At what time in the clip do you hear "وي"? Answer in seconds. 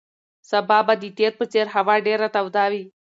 2.71-2.83